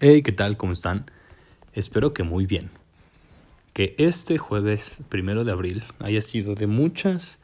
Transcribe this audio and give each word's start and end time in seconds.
Hey, 0.00 0.22
¿qué 0.22 0.30
tal? 0.30 0.56
¿Cómo 0.56 0.70
están? 0.70 1.10
Espero 1.72 2.14
que 2.14 2.22
muy 2.22 2.46
bien. 2.46 2.70
Que 3.72 3.96
este 3.98 4.38
jueves 4.38 5.02
primero 5.08 5.42
de 5.42 5.50
abril 5.50 5.82
haya 5.98 6.22
sido 6.22 6.54
de 6.54 6.68
muchas, 6.68 7.40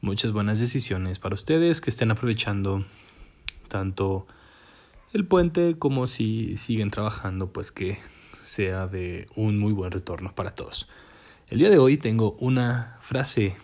muchas 0.00 0.30
buenas 0.30 0.60
decisiones 0.60 1.18
para 1.18 1.34
ustedes 1.34 1.80
que 1.80 1.90
estén 1.90 2.12
aprovechando 2.12 2.86
tanto 3.66 4.28
el 5.12 5.26
puente 5.26 5.76
como 5.76 6.06
si 6.06 6.56
siguen 6.58 6.92
trabajando, 6.92 7.52
pues 7.52 7.72
que 7.72 7.98
sea 8.40 8.86
de 8.86 9.26
un 9.34 9.58
muy 9.58 9.72
buen 9.72 9.90
retorno 9.90 10.32
para 10.32 10.54
todos. 10.54 10.88
El 11.48 11.58
día 11.58 11.70
de 11.70 11.78
hoy 11.78 11.96
tengo 11.96 12.36
una 12.38 12.98
frase, 13.00 13.56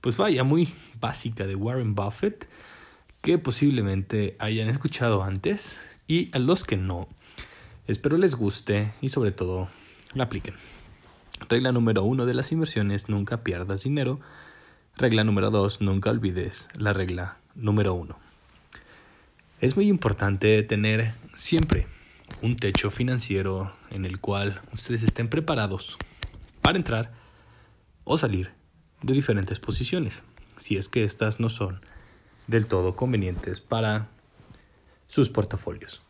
pues 0.00 0.16
vaya, 0.16 0.44
muy 0.44 0.68
básica 1.00 1.44
de 1.44 1.56
Warren 1.56 1.96
Buffett 1.96 2.46
que 3.20 3.36
posiblemente 3.36 4.36
hayan 4.38 4.68
escuchado 4.68 5.24
antes 5.24 5.76
y 6.06 6.34
a 6.34 6.38
los 6.38 6.64
que 6.64 6.76
no, 6.76 7.08
espero 7.86 8.16
les 8.16 8.34
guste 8.34 8.92
y 9.00 9.08
sobre 9.08 9.32
todo 9.32 9.68
la 10.14 10.24
apliquen. 10.24 10.54
Regla 11.48 11.72
número 11.72 12.02
uno 12.02 12.26
de 12.26 12.34
las 12.34 12.52
inversiones, 12.52 13.08
nunca 13.08 13.42
pierdas 13.42 13.82
dinero. 13.82 14.20
Regla 14.96 15.24
número 15.24 15.50
dos, 15.50 15.80
nunca 15.80 16.10
olvides 16.10 16.68
la 16.74 16.92
regla 16.92 17.36
número 17.54 17.94
uno. 17.94 18.18
Es 19.60 19.76
muy 19.76 19.88
importante 19.88 20.62
tener 20.62 21.14
siempre 21.34 21.86
un 22.42 22.56
techo 22.56 22.90
financiero 22.90 23.72
en 23.90 24.04
el 24.04 24.20
cual 24.20 24.60
ustedes 24.72 25.02
estén 25.02 25.28
preparados 25.28 25.96
para 26.62 26.78
entrar 26.78 27.12
o 28.04 28.16
salir 28.16 28.52
de 29.02 29.12
diferentes 29.12 29.60
posiciones, 29.60 30.22
si 30.56 30.76
es 30.76 30.88
que 30.88 31.04
estas 31.04 31.40
no 31.40 31.48
son 31.48 31.80
del 32.46 32.66
todo 32.66 32.96
convenientes 32.96 33.60
para 33.60 34.08
sus 35.08 35.30
portafolios. 35.30 36.02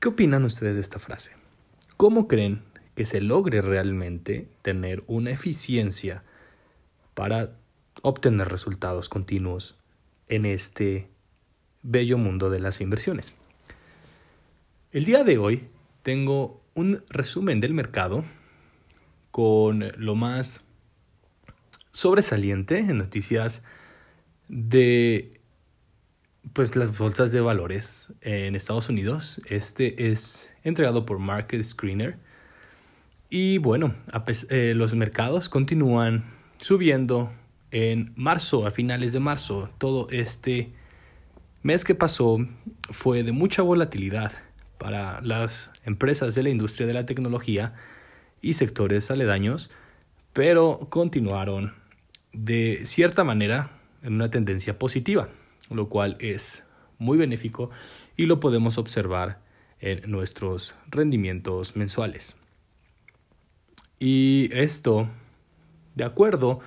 ¿Qué 0.00 0.08
opinan 0.08 0.44
ustedes 0.44 0.76
de 0.76 0.82
esta 0.82 0.98
frase? 0.98 1.32
¿Cómo 1.96 2.26
creen 2.26 2.62
que 2.94 3.06
se 3.06 3.20
logre 3.20 3.62
realmente 3.62 4.48
tener 4.62 5.02
una 5.06 5.30
eficiencia 5.30 6.24
para 7.14 7.52
obtener 8.02 8.48
resultados 8.48 9.08
continuos 9.08 9.76
en 10.28 10.44
este 10.46 11.08
bello 11.82 12.18
mundo 12.18 12.50
de 12.50 12.60
las 12.60 12.80
inversiones? 12.80 13.34
El 14.90 15.04
día 15.04 15.24
de 15.24 15.38
hoy 15.38 15.68
tengo 16.02 16.60
un 16.74 17.02
resumen 17.08 17.60
del 17.60 17.74
mercado 17.74 18.24
con 19.30 19.92
lo 19.96 20.14
más 20.14 20.64
sobresaliente 21.92 22.78
en 22.78 22.98
noticias 22.98 23.62
de 24.48 25.40
pues 26.52 26.76
las 26.76 26.96
bolsas 26.96 27.32
de 27.32 27.40
valores 27.40 28.12
en 28.20 28.54
Estados 28.54 28.88
Unidos. 28.88 29.40
Este 29.48 30.10
es 30.10 30.52
entregado 30.64 31.06
por 31.06 31.18
Market 31.18 31.62
Screener. 31.62 32.16
Y 33.30 33.58
bueno, 33.58 33.94
eh, 34.50 34.74
los 34.76 34.94
mercados 34.94 35.48
continúan 35.48 36.24
subiendo 36.60 37.32
en 37.70 38.12
marzo, 38.16 38.66
a 38.66 38.70
finales 38.70 39.12
de 39.12 39.20
marzo. 39.20 39.70
Todo 39.78 40.08
este 40.10 40.72
mes 41.62 41.84
que 41.84 41.94
pasó 41.94 42.38
fue 42.90 43.22
de 43.22 43.32
mucha 43.32 43.62
volatilidad 43.62 44.32
para 44.78 45.20
las 45.22 45.70
empresas 45.84 46.34
de 46.34 46.42
la 46.42 46.50
industria 46.50 46.86
de 46.86 46.94
la 46.94 47.06
tecnología 47.06 47.74
y 48.42 48.54
sectores 48.54 49.10
aledaños, 49.10 49.70
pero 50.32 50.88
continuaron 50.90 51.74
de 52.32 52.80
cierta 52.84 53.24
manera 53.24 53.70
en 54.02 54.14
una 54.14 54.30
tendencia 54.30 54.78
positiva, 54.78 55.28
lo 55.74 55.88
cual 55.88 56.16
es 56.20 56.62
muy 56.98 57.18
benéfico 57.18 57.70
y 58.16 58.26
lo 58.26 58.40
podemos 58.40 58.78
observar 58.78 59.40
en 59.80 60.10
nuestros 60.10 60.74
rendimientos 60.88 61.76
mensuales. 61.76 62.36
Y 63.98 64.48
esto, 64.52 65.08
de 65.94 66.04
acuerdo 66.04 66.60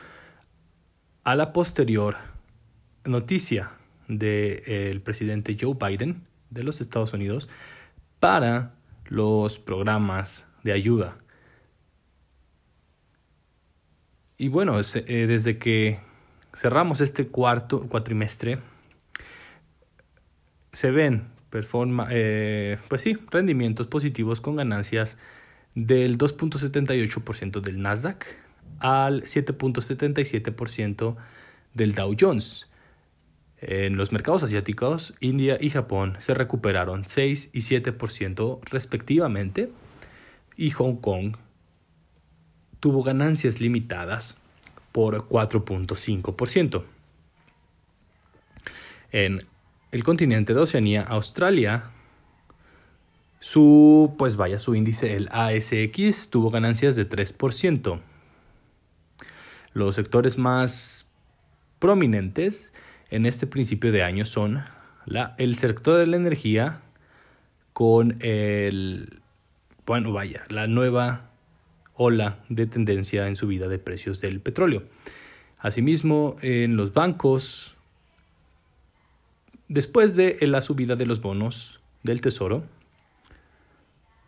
a 1.24 1.35
la 1.35 1.53
posterior 1.53 2.18
noticia 3.03 3.72
del 4.07 5.02
presidente 5.02 5.57
Joe 5.59 5.75
Biden 5.75 6.24
de 6.50 6.63
los 6.63 6.81
Estados 6.81 7.13
Unidos 7.13 7.50
para 8.19 8.75
los 9.06 9.59
programas 9.59 10.46
de 10.63 10.74
ayuda. 10.74 11.18
Y 14.38 14.50
bueno, 14.50 14.80
eh, 14.80 15.28
desde 15.28 15.57
que 15.57 16.00
cerramos 16.53 17.01
este 17.01 17.28
cuarto 17.28 17.88
cuatrimestre, 17.88 18.59
se 20.75 20.91
ven 20.91 21.34
eh, 22.09 22.78
pues 22.90 23.02
sí, 23.02 23.18
rendimientos 23.31 23.88
positivos 23.88 24.41
con 24.41 24.58
ganancias 24.58 25.18
del 25.74 26.18
2.78% 26.18 27.62
del 27.62 27.81
Nasdaq 27.81 28.25
al 28.80 29.24
7.77% 29.24 31.16
del 31.74 31.96
Dow 31.96 32.13
Jones. 32.19 32.68
En 33.62 33.96
los 33.96 34.12
mercados 34.12 34.44
asiáticos, 34.44 35.13
India 35.22 35.58
y 35.59 35.69
Japón 35.69 36.18
se 36.19 36.34
recuperaron 36.34 37.06
6 37.07 37.52
y 37.53 37.59
7% 37.59 38.59
respectivamente 38.69 39.72
y 40.57 40.72
Hong 40.72 40.97
Kong 40.97 41.38
tuvo 42.81 43.02
ganancias 43.02 43.62
limitadas 43.62 44.42
por 44.92 45.30
4.5%. 45.30 46.84
En 49.13 49.40
el 49.95 50.03
continente 50.03 50.53
de 50.53 50.59
Oceanía, 50.59 51.03
Australia, 51.03 51.85
su, 53.39 54.13
pues 54.17 54.35
vaya, 54.35 54.59
su 54.59 54.75
índice, 54.75 55.16
el 55.16 55.29
ASX, 55.31 56.29
tuvo 56.29 56.50
ganancias 56.50 56.97
de 56.97 57.07
3%. 57.09 58.01
Los 59.72 59.95
sectores 59.95 60.38
más 60.38 61.07
prominentes 61.79 62.73
en 63.09 63.25
este 63.25 63.47
principio 63.47 63.94
de 63.94 64.03
año 64.03 64.25
son 64.25 64.66
el 65.38 65.57
sector 65.57 65.97
de 66.00 66.07
la 66.07 66.17
energía 66.17 66.81
con 67.72 68.17
el, 68.19 69.22
bueno, 69.85 70.12
vaya, 70.12 70.44
la 70.50 70.67
nueva 70.67 71.29
ola 71.94 72.39
de 72.50 72.67
tendencia 72.67 73.29
en 73.29 73.38
subida 73.38 73.69
de 73.69 73.79
precios 73.79 74.19
del 74.19 74.41
petróleo. 74.41 74.83
Asimismo, 75.57 76.35
en 76.41 76.75
los 76.75 76.94
bancos, 76.94 77.75
después 79.68 80.16
de 80.16 80.38
la 80.42 80.62
subida 80.62 80.96
de 80.96 81.06
los 81.06 81.22
bonos 81.22 81.80
del 82.03 82.22
Tesoro, 82.22 82.64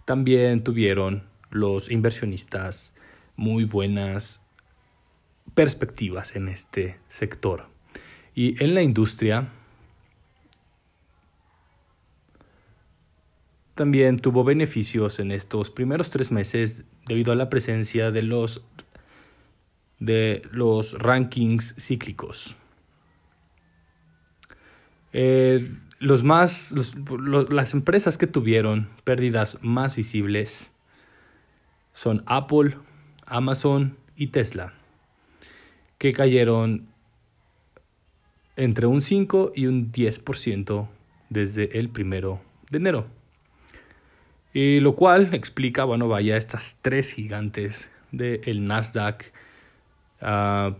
también 0.06 0.64
tuvieron 0.64 1.24
los 1.50 1.92
inversionistas 1.92 2.96
muy 3.36 3.66
buenas 3.66 4.46
perspectivas 5.54 6.36
en 6.36 6.48
este 6.48 6.98
sector. 7.08 7.68
Y 8.36 8.62
en 8.64 8.74
la 8.74 8.84
industria, 8.84 9.50
también 13.76 14.20
tuvo 14.20 14.44
beneficios 14.44 15.20
en 15.20 15.32
estos 15.32 15.70
primeros 15.70 16.10
tres 16.10 16.32
meses 16.32 16.84
debido 17.06 17.32
a 17.32 17.36
la 17.36 17.50
presencia 17.50 18.12
de 18.12 18.24
los, 18.24 18.64
de 20.00 20.42
los 20.52 20.98
rankings 21.00 21.76
cíclicos. 21.80 22.56
Eh, 25.14 25.70
los 26.00 26.24
más, 26.24 26.74
las 27.50 27.74
empresas 27.74 28.18
que 28.18 28.28
tuvieron 28.28 28.88
pérdidas 29.04 29.58
más 29.62 29.96
visibles 29.96 30.70
son 31.94 32.24
Apple, 32.28 32.76
Amazon 33.26 33.98
y 34.16 34.28
Tesla, 34.28 34.74
que 35.98 36.14
cayeron 36.14 36.88
entre 38.56 38.86
un 38.88 39.02
5 39.02 39.54
y 39.56 39.66
un 39.66 39.92
10% 39.92 40.88
desde 41.30 41.80
el 41.80 41.90
primero 41.90 42.42
de 42.70 42.78
enero. 42.78 43.08
Y 44.54 44.80
lo 44.80 44.96
cual 44.96 45.34
explica, 45.34 45.84
bueno, 45.84 46.08
vaya, 46.08 46.38
estas 46.38 46.80
tres 46.82 47.14
gigantes 47.14 47.90
del 48.12 48.66
Nasdaq 48.66 49.32
ah, 50.22 50.76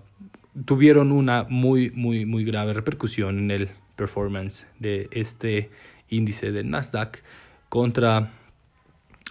tuvieron 0.66 1.12
una 1.12 1.46
muy, 1.50 1.92
muy, 1.92 2.26
muy 2.26 2.44
grave 2.44 2.74
repercusión 2.74 3.38
en 3.38 3.52
el 3.52 3.70
performance 3.98 4.68
de 4.80 5.10
este 5.12 5.70
índice 6.08 6.54
del 6.54 6.70
Nasdaq 6.70 7.22
contra 7.68 8.32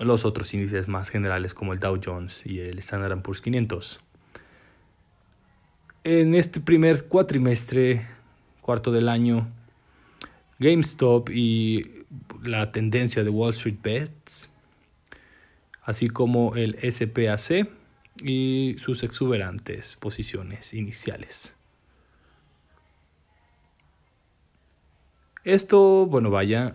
los 0.00 0.26
otros 0.26 0.52
índices 0.52 0.88
más 0.88 1.08
generales 1.08 1.54
como 1.54 1.72
el 1.72 1.80
Dow 1.80 1.98
Jones 2.04 2.42
y 2.44 2.60
el 2.60 2.78
Standard 2.80 3.22
Poor's 3.22 3.40
500. 3.40 4.00
En 6.04 6.34
este 6.34 6.60
primer 6.60 7.06
cuatrimestre, 7.06 8.06
cuarto 8.60 8.92
del 8.92 9.08
año, 9.08 9.48
GameStop 10.58 11.30
y 11.30 12.04
la 12.42 12.70
tendencia 12.72 13.24
de 13.24 13.30
Wall 13.30 13.50
Street 13.50 13.78
Bets, 13.82 14.50
así 15.82 16.08
como 16.08 16.54
el 16.56 16.78
SPAC 16.92 17.68
y 18.22 18.76
sus 18.78 19.02
exuberantes 19.02 19.96
posiciones 19.96 20.74
iniciales. 20.74 21.55
Esto, 25.46 26.06
bueno, 26.06 26.30
vaya, 26.30 26.74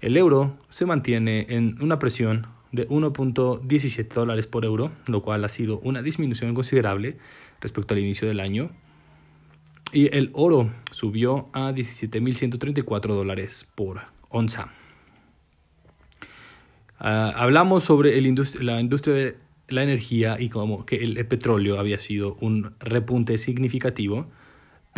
El 0.00 0.16
euro 0.16 0.56
se 0.70 0.86
mantiene 0.86 1.44
en 1.50 1.76
una 1.82 1.98
presión 1.98 2.46
de 2.72 2.88
1.17 2.88 4.08
dólares 4.14 4.46
por 4.46 4.64
euro, 4.64 4.90
lo 5.06 5.20
cual 5.22 5.44
ha 5.44 5.48
sido 5.50 5.80
una 5.80 6.00
disminución 6.00 6.54
considerable 6.54 7.18
respecto 7.60 7.92
al 7.92 8.00
inicio 8.00 8.26
del 8.26 8.40
año. 8.40 8.70
Y 9.92 10.16
el 10.16 10.30
oro 10.32 10.70
subió 10.92 11.50
a 11.52 11.72
17.134 11.72 13.08
dólares 13.08 13.70
por 13.74 14.00
onza. 14.30 14.72
Ah, 16.98 17.34
hablamos 17.36 17.82
sobre 17.82 18.18
la 18.20 18.80
industria 18.80 19.14
de 19.14 19.36
la 19.68 19.82
energía 19.82 20.40
y 20.40 20.48
como 20.48 20.86
que 20.86 20.96
el, 20.96 21.26
petróleo 21.26 21.78
había 21.78 21.98
sido 21.98 22.38
un 22.40 22.74
repunte 22.80 23.36
significativo, 23.36 24.26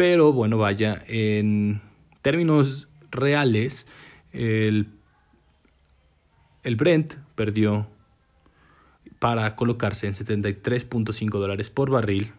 pero 0.00 0.32
bueno, 0.32 0.56
vaya, 0.56 1.05
en 1.08 1.82
términos 2.23 2.88
reales, 3.11 3.87
el, 4.32 4.88
el 6.62 6.76
Brent 6.76 7.17
perdió 7.35 7.87
para 9.19 9.56
colocarse 9.56 10.06
en 10.06 10.14
73.5 10.14 11.29
dólares 11.38 11.69
por 11.69 11.91
barril 11.91 12.32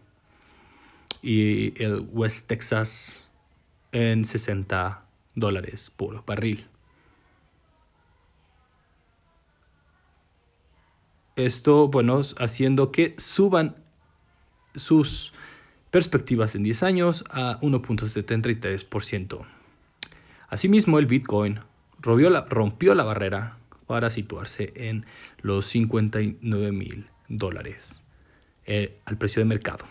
y 1.22 1.80
el 1.80 2.04
West 2.10 2.48
Texas 2.48 3.30
en 3.92 4.24
60 4.24 5.04
dólares 5.36 5.92
por 5.96 6.24
barril. 6.26 6.66
Esto, 11.36 11.86
bueno, 11.86 12.22
haciendo 12.40 12.90
que 12.90 13.14
suban 13.18 13.76
sus 14.74 15.32
perspectivas 15.92 16.54
en 16.54 16.64
10 16.64 16.82
años 16.82 17.24
a 17.30 17.60
1.73%. 17.60 19.44
Asimismo, 20.48 20.98
el 20.98 21.06
Bitcoin 21.06 21.60
rompió 22.00 22.30
la, 22.30 23.04
barrera 23.04 23.58
para 23.86 24.10
situarse 24.10 24.72
en 24.74 25.04
los 25.42 25.66
59 25.66 26.72
mil 26.72 27.06
dólares 27.28 28.04
eh, 28.64 28.98
al 29.04 29.18
precio 29.18 29.40
de 29.40 29.44
mercado. 29.44 29.84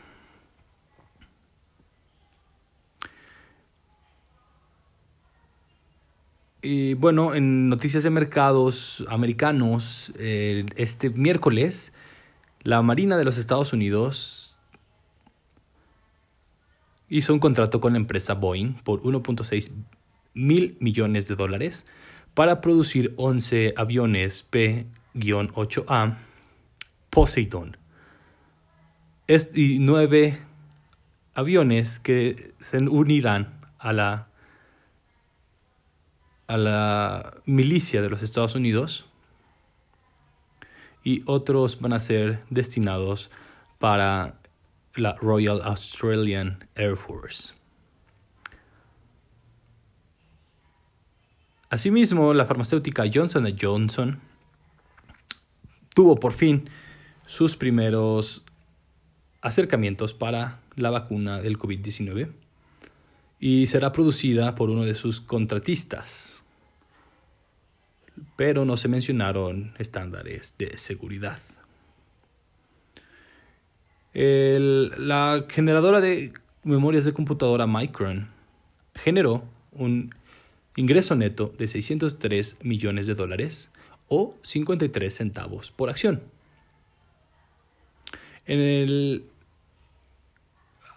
Y 6.63 6.95
bueno, 6.95 7.35
en 7.35 7.69
noticias 7.69 8.03
de 8.03 8.09
mercados 8.09 9.05
americanos, 9.07 10.13
este 10.17 11.09
miércoles, 11.11 11.93
la 12.61 12.81
Marina 12.81 13.17
de 13.17 13.23
los 13.23 13.37
Estados 13.37 13.73
Unidos 13.73 14.50
hizo 17.11 17.33
un 17.33 17.39
contrato 17.39 17.81
con 17.81 17.93
la 17.93 17.99
empresa 17.99 18.33
Boeing 18.33 18.73
por 18.83 19.03
1.6 19.03 19.71
mil 20.33 20.77
millones 20.79 21.27
de 21.27 21.35
dólares 21.35 21.85
para 22.33 22.61
producir 22.61 23.13
11 23.17 23.73
aviones 23.75 24.43
P-8A 24.43 26.17
Poseidon. 27.09 27.77
Y 29.53 29.79
nueve 29.79 30.39
aviones 31.33 31.99
que 31.99 32.53
se 32.59 32.77
unirán 32.77 33.59
a 33.77 33.93
la 33.93 34.27
a 36.47 36.57
la 36.57 37.37
milicia 37.45 38.01
de 38.01 38.09
los 38.09 38.23
Estados 38.23 38.55
Unidos 38.55 39.05
y 41.03 41.23
otros 41.25 41.79
van 41.79 41.93
a 41.93 41.99
ser 42.01 42.41
destinados 42.49 43.31
para 43.79 44.40
la 44.95 45.15
Royal 45.15 45.61
Australian 45.63 46.67
Air 46.75 46.97
Force. 46.97 47.53
Asimismo, 51.69 52.33
la 52.33 52.45
farmacéutica 52.45 53.05
Johnson 53.11 53.47
Johnson 53.59 54.19
tuvo 55.93 56.15
por 56.15 56.33
fin 56.33 56.69
sus 57.25 57.55
primeros 57.55 58.43
acercamientos 59.41 60.13
para 60.13 60.59
la 60.75 60.89
vacuna 60.89 61.41
del 61.41 61.57
COVID-19 61.57 62.29
y 63.39 63.67
será 63.67 63.91
producida 63.91 64.55
por 64.55 64.69
uno 64.69 64.83
de 64.83 64.95
sus 64.95 65.21
contratistas, 65.21 66.39
pero 68.35 68.65
no 68.65 68.75
se 68.75 68.87
mencionaron 68.87 69.73
estándares 69.79 70.55
de 70.57 70.77
seguridad. 70.77 71.39
La 74.13 75.45
generadora 75.49 76.01
de 76.01 76.33
memorias 76.63 77.05
de 77.05 77.13
computadora 77.13 77.67
Micron 77.67 78.29
generó 78.95 79.43
un 79.71 80.13
ingreso 80.75 81.15
neto 81.15 81.53
de 81.57 81.67
603 81.67 82.57
millones 82.63 83.07
de 83.07 83.15
dólares 83.15 83.69
o 84.07 84.35
53 84.41 85.13
centavos 85.13 85.71
por 85.71 85.89
acción. 85.89 86.21
En 88.45 88.59
el, 88.59 89.25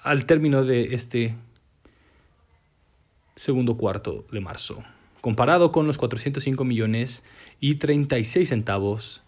al 0.03 0.27
término 0.27 0.65
de 0.65 0.95
este 0.95 1.37
segundo 3.37 3.77
cuarto 3.77 4.25
de 4.33 4.41
marzo 4.41 4.83
comparado 5.25 5.73
con 5.73 5.87
los 5.87 5.97
405 5.97 6.65
millones 6.65 7.25
y 7.59 7.77
36 7.77 8.47
centavos 8.47 9.23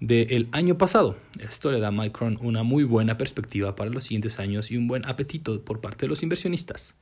del 0.00 0.48
año 0.52 0.78
pasado. 0.78 1.16
Esto 1.38 1.70
le 1.70 1.78
da 1.78 1.88
a 1.88 1.92
Micron 1.92 2.38
una 2.40 2.62
muy 2.62 2.84
buena 2.84 3.18
perspectiva 3.18 3.76
para 3.76 3.90
los 3.90 4.04
siguientes 4.04 4.38
años 4.38 4.70
y 4.70 4.76
un 4.76 4.88
buen 4.88 5.06
apetito 5.06 5.62
por 5.62 5.80
parte 5.80 6.06
de 6.06 6.08
los 6.08 6.22
inversionistas. 6.22 6.96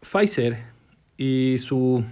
Pfizer 0.00 0.64
y 1.18 1.58
su 1.58 2.02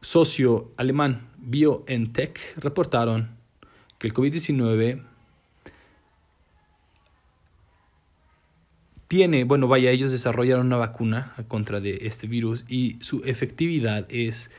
socio 0.00 0.72
alemán 0.76 1.28
BioNTech 1.38 2.58
reportaron 2.58 3.36
que 3.98 4.08
el 4.08 4.14
COVID-19 4.14 5.13
tiene, 9.14 9.44
bueno, 9.44 9.68
vaya, 9.68 9.92
ellos 9.92 10.10
desarrollaron 10.10 10.66
una 10.66 10.76
vacuna 10.76 11.36
contra 11.46 11.78
de 11.78 12.00
este 12.02 12.26
virus 12.26 12.64
y 12.66 12.96
su 13.00 13.22
efectividad 13.24 14.06
es 14.08 14.50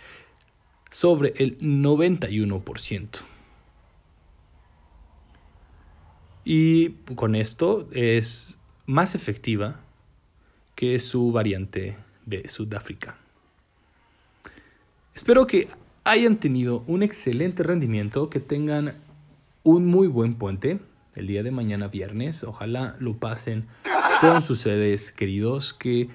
sobre 0.92 1.34
el 1.36 1.60
91%. 1.60 3.10
Y 6.46 6.92
con 7.16 7.36
esto 7.36 7.90
es 7.92 8.62
más 8.86 9.14
efectiva 9.14 9.82
que 10.74 11.00
su 11.00 11.34
variante 11.34 11.98
de 12.26 12.48
Sudáfrica. 12.48 13.18
Espero 15.14 15.48
que 15.48 15.68
hayan 16.06 16.38
tenido 16.38 16.86
un 16.88 17.04
excelente 17.04 17.62
rendimiento, 17.62 18.30
que 18.30 18.40
tengan 18.40 18.96
un 19.64 19.86
muy 19.86 20.08
buen 20.08 20.36
puente 20.36 20.80
el 21.16 21.28
día 21.28 21.44
de 21.44 21.52
mañana 21.52 21.88
viernes. 21.88 22.44
Ojalá 22.44 22.96
lo 23.00 23.18
pasen 23.18 23.66
con 24.22 24.42
sus 24.42 24.60
seres 24.60 25.12
queridos, 25.12 25.74
que 25.74 26.10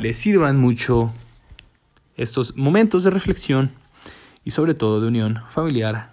les 0.00 0.18
sirvan 0.18 0.58
mucho 0.58 1.12
estos 2.16 2.56
momentos 2.56 3.04
de 3.04 3.10
reflexión 3.10 3.72
y 4.44 4.50
sobre 4.50 4.74
todo 4.74 5.00
de 5.00 5.08
unión 5.08 5.42
familiar, 5.50 6.10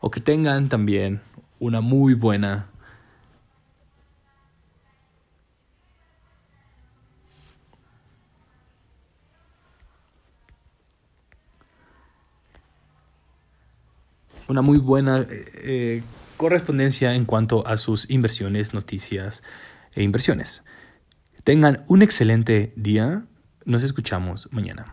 o 0.00 0.10
que 0.10 0.20
tengan 0.20 0.68
también 0.68 1.20
una 1.58 1.80
muy 1.80 2.14
buena 2.14 2.66
una 14.48 14.62
muy 14.62 14.78
buena 14.78 15.20
eh, 15.20 15.26
eh, 15.62 16.02
correspondencia 16.40 17.14
en 17.14 17.26
cuanto 17.26 17.66
a 17.66 17.76
sus 17.76 18.08
inversiones, 18.08 18.72
noticias, 18.72 19.42
e 19.92 20.02
inversiones. 20.02 20.64
Tengan 21.44 21.84
un 21.86 22.00
excelente 22.00 22.72
día. 22.76 23.26
Nos 23.66 23.82
escuchamos 23.82 24.48
mañana. 24.50 24.86